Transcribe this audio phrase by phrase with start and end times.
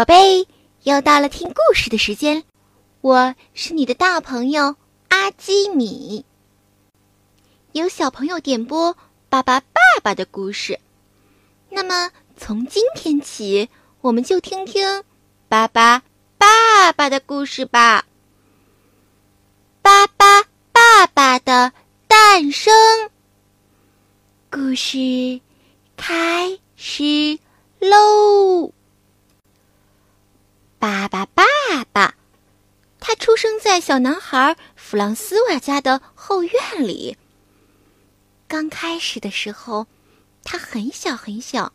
[0.00, 0.46] 宝贝，
[0.84, 2.42] 又到了听故事的时间，
[3.02, 4.76] 我是你的大朋友
[5.08, 6.24] 阿基米。
[7.72, 8.94] 有小朋友点播
[9.28, 10.80] 《巴巴爸爸》的故事，
[11.68, 13.68] 那么从今天起，
[14.00, 14.88] 我们就听听
[15.50, 16.02] 《巴巴
[16.38, 18.06] 爸爸》的故事吧。
[19.82, 21.74] 巴巴爸爸的
[22.08, 22.72] 诞生，
[24.50, 25.42] 故事
[25.98, 27.38] 开始
[27.80, 28.72] 喽。
[30.80, 31.44] 巴巴爸
[31.92, 32.14] 爸，
[33.00, 37.18] 他出生在小男孩弗朗斯瓦家的后院里。
[38.48, 39.86] 刚开始的时候，
[40.42, 41.74] 他很小很小，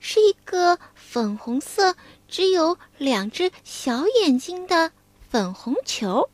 [0.00, 1.96] 是一个粉红色、
[2.28, 4.90] 只有两只小眼睛的
[5.28, 6.30] 粉红球。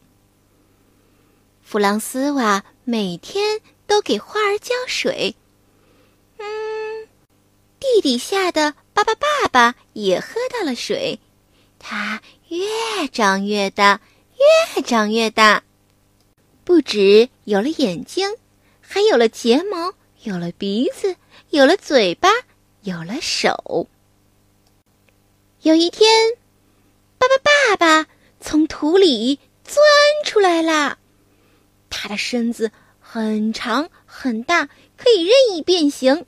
[1.61, 5.35] 弗朗斯瓦每天都给花儿浇水。
[6.39, 7.09] 嗯，
[7.81, 11.19] 地底下的巴巴爸爸也喝到了水。
[11.85, 14.01] 它越长越大，
[14.77, 15.65] 越长越大，
[16.63, 18.37] 不止有了眼睛，
[18.81, 21.17] 还有了睫毛，有了鼻子，
[21.51, 22.31] 有了嘴巴，
[22.83, 23.89] 有了手。
[25.63, 26.09] 有一天，
[27.19, 29.85] 巴巴爸爸从土里钻
[30.25, 30.99] 出来了，
[31.91, 36.27] 他的身子很长很大，可以任意变形。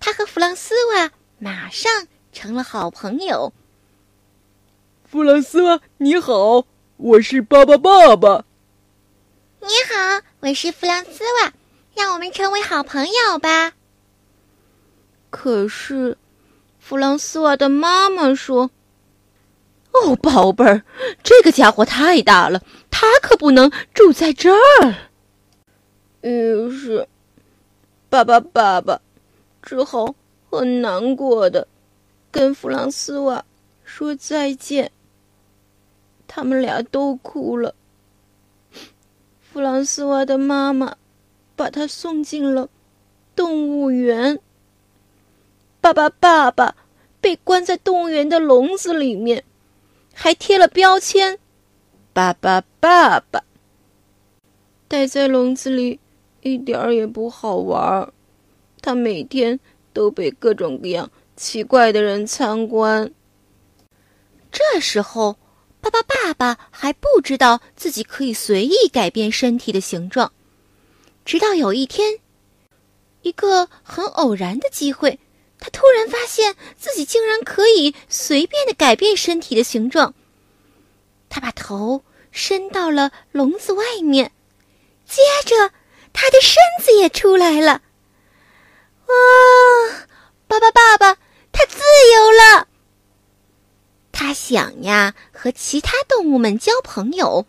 [0.00, 3.52] 他和弗朗斯瓦马上成了好朋友。
[5.14, 8.44] 弗朗斯瓦，你好，我是巴巴爸爸。
[9.60, 11.52] 你好，我是弗朗斯瓦，
[11.94, 13.74] 让我们成为好朋友吧。
[15.30, 16.18] 可是，
[16.80, 18.68] 弗朗斯瓦的妈妈说
[19.94, 20.82] ：“哦，宝贝儿，
[21.22, 24.94] 这个家伙太大了，他可不能住在这儿。”
[26.22, 27.06] 于是，
[28.08, 29.00] 爸爸爸爸
[29.62, 30.12] 只好
[30.50, 31.68] 很难过的
[32.32, 33.44] 跟弗朗斯瓦
[33.84, 34.90] 说再见。
[36.26, 37.74] 他们俩都哭了。
[39.40, 40.96] 弗朗斯瓦的妈妈
[41.54, 42.68] 把他送进了
[43.36, 44.40] 动物园。
[45.80, 46.74] 爸爸，爸爸
[47.20, 49.44] 被关在动物园的笼子里面，
[50.12, 51.38] 还贴了标签。
[52.12, 53.44] 爸爸，爸爸
[54.88, 56.00] 待在笼子里
[56.42, 58.12] 一点儿也不好玩。
[58.82, 59.60] 他每天
[59.92, 63.12] 都被各种各样奇怪的人参观。
[64.50, 65.36] 这时候。
[65.84, 70.32] 巴巴爸爸还不知道自己可以随意改变身体的形状，
[71.26, 72.20] 直到有一天，
[73.20, 75.18] 一个很偶然的机会，
[75.58, 80.14] 他突然发现自己竟然可以随便的改变身体的形状。
[81.28, 82.02] 他把头
[82.32, 84.32] 伸到了笼子外面，
[85.06, 85.70] 接着
[86.14, 87.82] 他的身子也出来了。
[89.06, 89.14] 哇，
[90.46, 91.18] 巴巴爸爸，
[91.52, 91.78] 他自
[92.14, 92.68] 由了！
[94.14, 97.44] 他想呀，和其他动物们交朋友，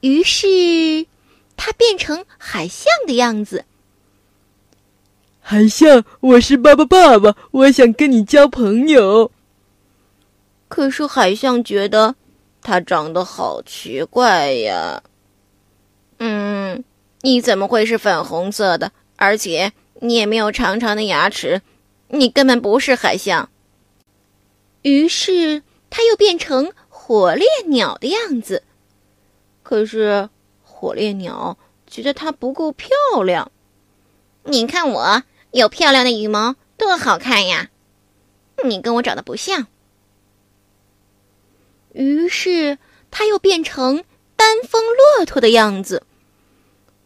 [0.00, 1.06] 于是
[1.54, 3.66] 他变成海象的样子。
[5.40, 9.30] 海象，我是爸爸爸爸，我想跟你交朋友。
[10.68, 12.16] 可是海象觉得
[12.62, 15.02] 他长得好奇怪呀。
[16.18, 16.82] 嗯，
[17.20, 18.90] 你怎么会是粉红色的？
[19.16, 19.70] 而且
[20.00, 21.60] 你也没有长长的牙齿，
[22.08, 23.50] 你根本不是海象。
[24.80, 25.62] 于是。
[25.96, 28.62] 他又变成火烈鸟的样子，
[29.62, 30.28] 可是
[30.62, 32.90] 火烈鸟觉得它不够漂
[33.24, 33.50] 亮。
[34.44, 37.70] 你看我有漂亮的羽毛，多好看呀！
[38.62, 39.68] 你跟我长得不像。
[41.94, 42.76] 于是
[43.10, 44.04] 他又变成
[44.36, 44.82] 单峰
[45.16, 46.02] 骆驼的样子，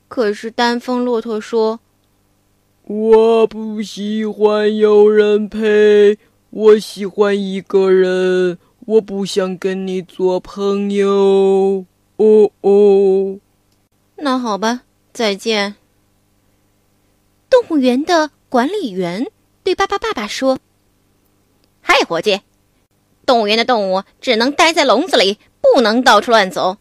[0.09, 1.79] 可是单峰骆驼说
[2.83, 6.19] ：“我不喜欢有人陪，
[6.51, 11.85] 我喜欢一个人。”我不想跟你做朋友，
[12.17, 13.39] 哦哦。
[14.17, 14.83] 那好吧，
[15.13, 15.77] 再见。
[17.49, 19.31] 动物园的管理员
[19.63, 20.59] 对巴巴爸爸说
[21.83, 22.41] ：“嗨，伙计，
[23.27, 26.79] 动物园的动物只能待在笼子里，不能到处乱走。”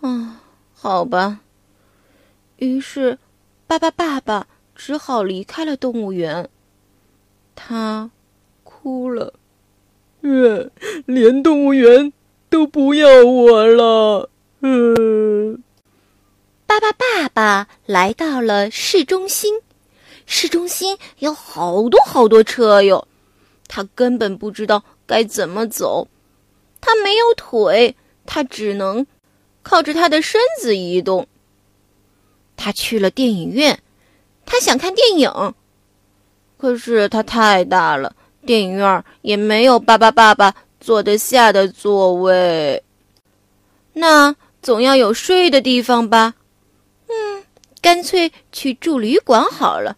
[0.00, 0.40] 啊，
[0.72, 1.40] 好吧。
[2.56, 3.18] 于是，
[3.66, 6.48] 巴巴爸爸只好离开了动物园。
[7.54, 8.10] 他
[8.64, 9.34] 哭了。
[10.22, 10.70] 呃，
[11.06, 12.12] 连动物园
[12.48, 14.30] 都不要我了。
[14.60, 15.62] 嗯，
[16.66, 19.60] 巴巴爸爸来到了市中心，
[20.24, 23.08] 市中心有好多好多车哟，
[23.66, 26.06] 他根本不知道该怎么走。
[26.80, 29.06] 他没有腿，他只能
[29.62, 31.26] 靠着他的身子移动。
[32.56, 33.80] 他去了电影院，
[34.46, 35.54] 他想看电影，
[36.56, 38.14] 可是它太大了。
[38.44, 42.82] 电影院也没有巴巴爸爸坐得下的座位。
[43.92, 46.34] 那总要有睡的地方吧？
[47.08, 47.44] 嗯，
[47.80, 49.96] 干脆去住旅馆好了。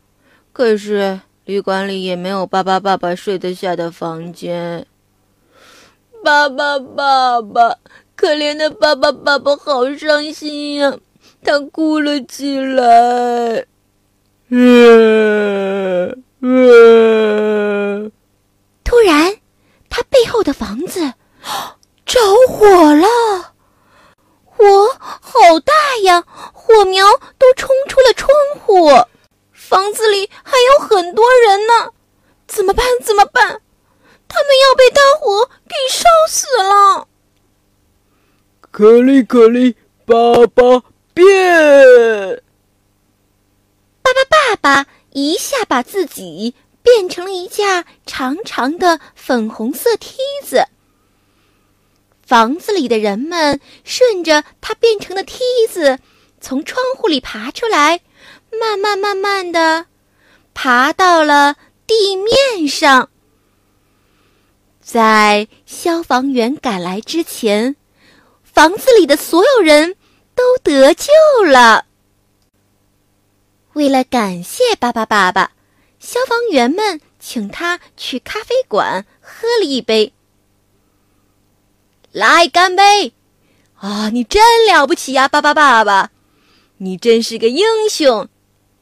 [0.53, 4.87] 可是旅馆里也没有巴巴爸爸睡得下的房间。
[6.23, 7.77] 巴巴爸爸，
[8.17, 10.97] 可怜的巴巴爸爸，好伤心呀！
[11.43, 13.67] 他哭了起来。
[14.49, 16.23] 嗯
[19.05, 19.37] 然，
[19.91, 21.13] 他背后的房子
[22.07, 22.19] 着
[22.49, 23.07] 火了，
[24.47, 24.65] 火
[24.97, 25.75] 好大
[26.05, 26.25] 呀！
[26.75, 27.07] 火苗
[27.39, 28.29] 都冲出了窗
[28.59, 28.91] 户，
[29.53, 31.93] 房子里还有很多人呢。
[32.49, 32.85] 怎么办？
[33.01, 33.61] 怎么办？
[34.27, 37.07] 他们要被大火给烧死了！
[38.73, 40.15] 可里可里，爸
[40.49, 40.83] 爸
[41.15, 42.43] 变！
[44.03, 50.67] 巴巴爸爸一下把自己变成了一架长长的粉红色梯子。
[52.27, 55.39] 房子里的人们顺着他变成的梯
[55.71, 56.01] 子，
[56.45, 58.03] 从窗户里爬出来，
[58.61, 59.87] 慢慢慢慢的
[60.53, 61.57] 爬到了
[61.87, 63.09] 地面上。
[64.83, 67.77] 在消防员赶来之前，
[68.43, 69.97] 房子里的所有人
[70.35, 71.09] 都得救
[71.47, 71.87] 了。
[73.73, 75.53] 为了感谢巴巴爸爸，
[75.99, 80.13] 消防员们请他去咖啡馆喝了一杯。
[82.13, 83.15] 来干杯！
[83.77, 86.11] 啊，你真了不起呀，巴巴爸爸，
[86.79, 88.29] 你真是个英雄。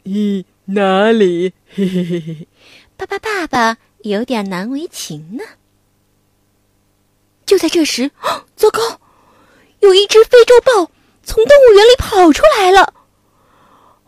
[0.04, 1.52] 咦，哪里？
[1.74, 2.48] 嘿嘿嘿嘿，
[2.96, 5.44] 巴巴爸爸有点难为情呢。
[7.44, 8.10] 就在这时，
[8.56, 9.00] 糟糕，
[9.80, 10.90] 有一只非洲豹
[11.22, 12.94] 从动物园里跑出来了。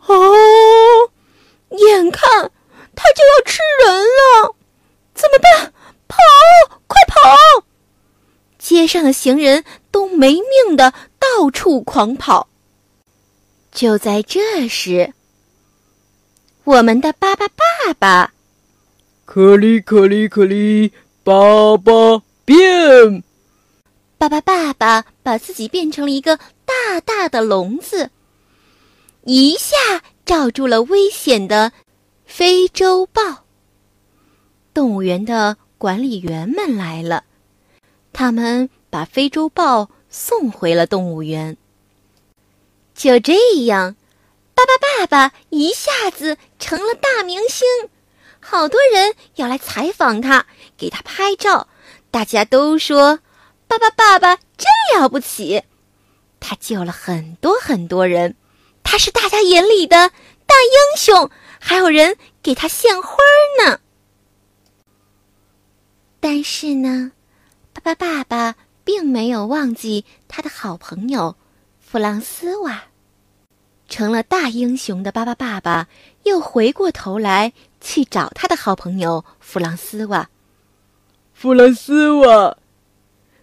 [0.07, 1.11] 哦，
[1.69, 2.51] 眼看
[2.95, 4.55] 它就要吃人了，
[5.13, 5.73] 怎么办？
[6.07, 6.17] 跑，
[6.87, 7.65] 快跑！
[8.57, 12.49] 街上的行人都没命的到处狂跑。
[13.75, 15.13] 就在这时，
[16.63, 18.31] 我们的巴巴爸爸，
[19.25, 20.93] 可里可里可里，
[21.25, 23.21] 巴巴变！
[24.17, 28.11] 巴巴爸爸把自己变成了一个大大的笼子。
[29.25, 29.75] 一下
[30.23, 31.73] 罩住了危险的
[32.25, 33.43] 非洲豹。
[34.73, 37.25] 动物园的管理员们来了，
[38.13, 41.57] 他们把非洲豹送回了动物园。
[42.95, 43.95] 就这样，
[44.55, 47.67] 巴巴爸爸一下子成了大明星，
[48.39, 50.45] 好多人要来采访他，
[50.77, 51.67] 给他拍照。
[52.09, 53.19] 大家都说，
[53.67, 55.63] 巴巴爸爸真了不起，
[56.39, 58.35] 他救了很多很多人。
[58.81, 60.09] 他是大家眼里的
[60.45, 63.17] 大英雄，还有人给他献花
[63.61, 63.81] 呢。
[66.21, 67.11] 但是呢，
[67.73, 68.55] 巴巴爸爸
[68.85, 71.35] 并没有忘记他的好朋友
[71.95, 72.83] 弗朗斯瓦。
[73.87, 75.87] 成了大英雄的巴巴爸爸
[76.23, 80.29] 又回过头来去找他的好朋友弗朗斯瓦。
[81.33, 82.57] 弗朗斯瓦，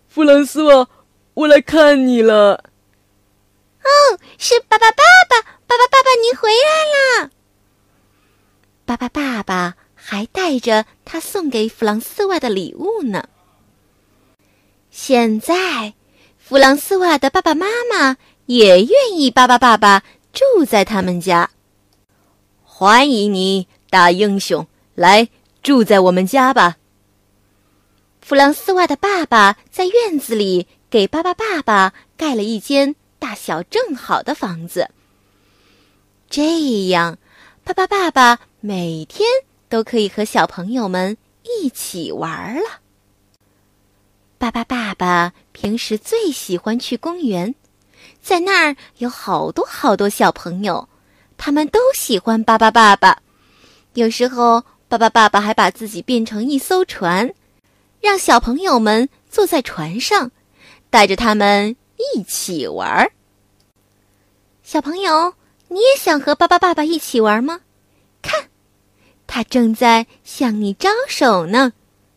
[0.07, 0.87] 弗朗斯瓦，
[1.33, 2.63] 我来看你了。
[3.85, 7.31] 哦，是爸爸爸爸，爸爸爸爸，您回来了。
[8.85, 13.27] 爸爸爸爸还带着他送给弗朗斯瓦的礼物呢。
[14.91, 15.95] 现在，
[16.37, 21.51] 弗朗斯瓦的爸爸妈妈也愿意巴巴爸爸住在他们家。
[22.63, 25.29] 欢迎你，大英雄，来
[25.63, 26.77] 住在我们家吧。
[28.21, 32.95] 弗朗斯瓦的爸爸在院子里给巴巴爸爸盖了一间。
[33.23, 34.91] 大小正好的房子，
[36.29, 37.19] 这样，
[37.63, 39.25] 巴巴爸爸每天
[39.69, 42.81] 都可以和小朋友们一起玩了。
[44.39, 47.55] 巴巴爸爸平时最喜欢去公园，
[48.23, 50.89] 在那儿有好多好多小朋友，
[51.37, 53.19] 他们都喜欢巴巴爸爸。
[53.95, 57.35] 有时候，巴巴爸爸还把自己变成一艘船，
[58.01, 60.31] 让小朋友们坐在船上，
[60.89, 61.77] 带着他们。
[62.17, 63.13] 一起玩儿，
[64.65, 65.35] 小朋友，
[65.69, 67.61] 你也想和巴巴爸爸一起玩吗？
[68.21, 68.49] 看，
[69.29, 71.73] 他正在向你招手呢。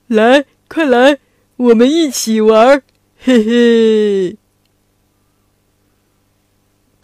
[0.07, 1.19] 来，快来，
[1.57, 2.81] 我们一起玩，
[3.19, 4.37] 嘿嘿。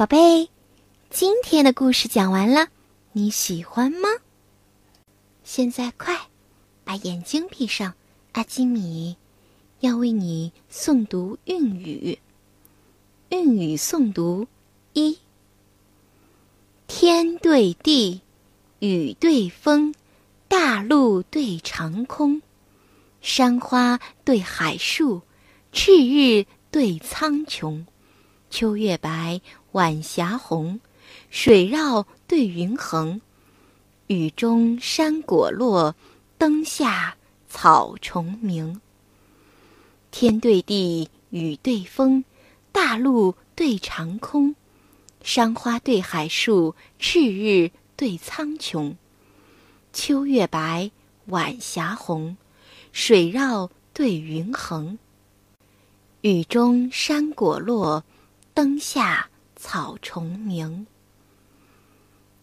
[0.02, 0.50] 宝贝，
[1.12, 2.70] 今天的故事讲完了，
[3.12, 4.10] 你喜欢吗？
[5.44, 6.20] 现在快
[6.84, 7.94] 把眼睛闭上，
[8.32, 9.16] 阿基米
[9.80, 12.18] 要为你诵读韵语。
[13.30, 14.48] 韵语诵读：
[14.94, 15.20] 一，
[16.88, 18.22] 天对地，
[18.80, 19.94] 雨对风，
[20.48, 22.42] 大陆对长空，
[23.22, 25.22] 山花对海树，
[25.72, 27.86] 赤日对苍穹，
[28.52, 29.40] 秋月白，
[29.72, 30.82] 晚霞红，
[31.30, 33.22] 水绕对云横，
[34.08, 35.96] 雨中山果落，
[36.38, 37.16] 灯下
[37.48, 38.82] 草虫鸣。
[40.12, 42.26] 天对地，雨对风，
[42.74, 44.54] 大陆对长空，
[45.24, 48.96] 山花对海树，赤日对苍穹，
[49.94, 50.92] 秋月白，
[51.28, 52.36] 晚霞红，
[52.92, 55.00] 水绕对云横。
[56.20, 58.04] 雨中山果落，
[58.54, 60.86] 灯下草虫鸣。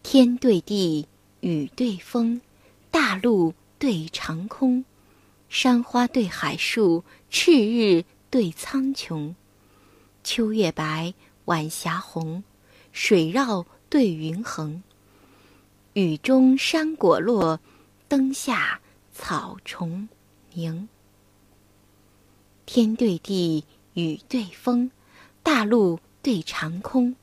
[0.02, 1.06] 天对地，
[1.40, 2.40] 雨对风，
[2.90, 4.84] 大陆对长空，
[5.50, 9.34] 山花对海树，赤日对苍穹。
[10.24, 11.12] 秋月白，
[11.44, 12.42] 晚霞红，
[12.92, 14.82] 水绕对云横。
[15.92, 17.60] 雨中山果落，
[18.08, 18.80] 灯下
[19.12, 20.08] 草虫
[20.54, 20.88] 鸣。
[22.64, 24.90] 天对地，雨对风，
[25.48, 27.16] 大陆对长空，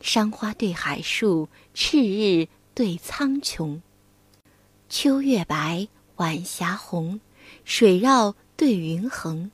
[0.00, 3.82] 山花对海树，赤日对苍穹。
[4.88, 7.20] 秋月白，晚霞红，
[7.66, 9.50] 水绕对云横。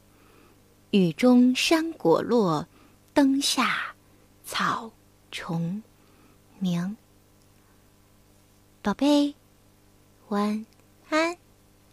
[0.92, 2.68] 雨中山果落，
[3.12, 3.96] 灯下
[4.44, 4.92] 草
[5.32, 5.82] 虫
[6.60, 6.96] 鸣。
[8.80, 9.34] 宝贝，
[10.28, 10.64] 晚
[11.08, 11.36] 安。